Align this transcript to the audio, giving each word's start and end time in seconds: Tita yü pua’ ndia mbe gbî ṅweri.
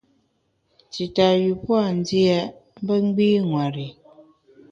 Tita 0.91 1.27
yü 1.41 1.51
pua’ 1.63 1.83
ndia 1.97 2.39
mbe 2.81 2.95
gbî 3.05 3.29
ṅweri. 3.47 3.87